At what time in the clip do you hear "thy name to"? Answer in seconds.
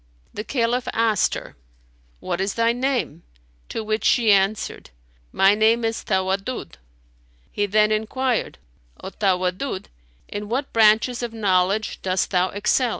2.55-3.83